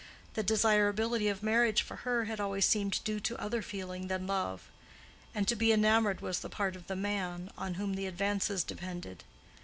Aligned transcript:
The 0.33 0.41
desirability 0.41 1.27
of 1.27 1.43
marriage 1.43 1.83
for 1.83 1.97
her 1.97 2.25
had 2.25 2.39
always 2.39 2.65
seemed 2.65 3.03
due 3.03 3.19
to 3.19 3.37
other 3.39 3.61
feeling 3.61 4.07
than 4.07 4.25
love; 4.25 4.67
and 5.35 5.47
to 5.47 5.55
be 5.55 5.71
enamored 5.71 6.21
was 6.21 6.39
the 6.39 6.49
part 6.49 6.75
of 6.75 6.87
the 6.87 6.95
man, 6.95 7.51
on 7.55 7.75
whom 7.75 7.93
the 7.93 8.07
advances 8.07 8.63
depended. 8.63 9.23